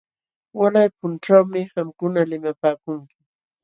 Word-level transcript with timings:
Walay 0.59 0.89
punchawmi 0.97 1.61
qamkuna 1.73 2.21
limapaakunki. 2.29 3.15